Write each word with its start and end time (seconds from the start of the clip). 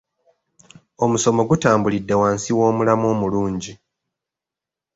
Omusomo 1.03 1.41
gutambulidde 1.49 2.13
wansi 2.21 2.49
w'omulamwa 2.57 3.07
omulungi. 3.13 3.73